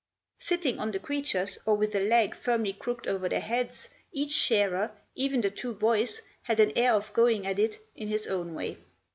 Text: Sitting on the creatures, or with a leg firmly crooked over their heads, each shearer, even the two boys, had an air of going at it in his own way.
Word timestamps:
Sitting 0.39 0.79
on 0.79 0.89
the 0.89 0.97
creatures, 0.99 1.59
or 1.63 1.75
with 1.77 1.93
a 1.93 1.99
leg 1.99 2.35
firmly 2.35 2.73
crooked 2.73 3.05
over 3.07 3.29
their 3.29 3.39
heads, 3.39 3.87
each 4.11 4.31
shearer, 4.31 4.89
even 5.13 5.41
the 5.41 5.51
two 5.51 5.73
boys, 5.75 6.23
had 6.41 6.59
an 6.59 6.73
air 6.75 6.93
of 6.93 7.13
going 7.13 7.45
at 7.45 7.59
it 7.59 7.77
in 7.95 8.07
his 8.07 8.25
own 8.25 8.55
way. 8.55 8.79